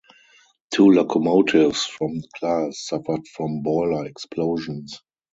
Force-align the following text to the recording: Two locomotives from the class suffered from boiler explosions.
Two 0.71 0.89
locomotives 0.89 1.85
from 1.85 2.21
the 2.21 2.27
class 2.35 2.79
suffered 2.87 3.27
from 3.27 3.61
boiler 3.61 4.03
explosions. 4.07 4.99